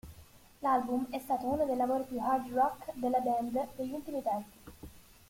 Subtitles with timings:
[0.63, 4.57] L'album, è stato uno dei lavori più hard rock della band degli ultimi tempi.